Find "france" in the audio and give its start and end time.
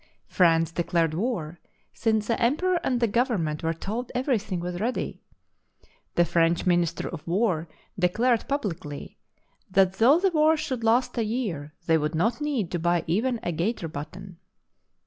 0.25-0.71